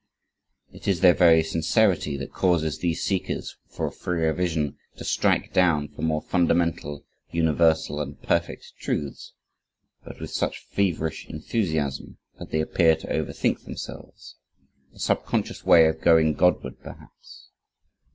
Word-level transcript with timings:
It 0.73 0.87
is 0.87 1.01
their 1.01 1.13
very 1.13 1.43
sincerity 1.43 2.17
that 2.17 2.33
causes 2.33 2.79
these 2.79 3.03
seekers 3.03 3.55
for 3.67 3.85
a 3.85 3.91
freer 3.91 4.33
vision 4.33 4.79
to 4.97 5.03
strike 5.03 5.53
down 5.53 5.89
for 5.89 6.01
more 6.01 6.23
fundamental, 6.23 7.05
universal, 7.29 8.01
and 8.01 8.19
perfect 8.19 8.73
truths, 8.79 9.33
but 10.03 10.19
with 10.19 10.31
such 10.31 10.65
feverish 10.65 11.27
enthusiasm, 11.29 12.17
that 12.39 12.49
they 12.49 12.61
appear 12.61 12.95
to 12.95 13.13
overthink 13.13 13.63
themselves 13.65 14.37
a 14.91 14.97
subconscious 14.97 15.65
way 15.67 15.87
of 15.87 16.01
going 16.01 16.33
Godward 16.33 16.79
perhaps. 16.81 17.51